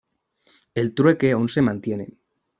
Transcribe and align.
El 0.73 0.95
trueque 0.95 1.29
aún 1.31 1.47
se 1.47 1.61
mantiene. 1.61 2.17